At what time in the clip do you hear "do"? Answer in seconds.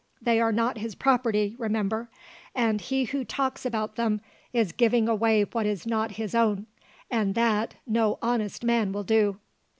9.03-9.37